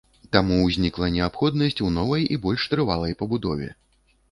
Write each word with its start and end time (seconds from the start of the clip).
Таму 0.35 0.55
ўзнікла 0.61 1.09
неабходнасць 1.17 1.83
у 1.89 1.91
новай 1.99 2.27
і 2.37 2.41
больш 2.47 2.67
трывалай 2.73 3.17
пабудове. 3.23 3.73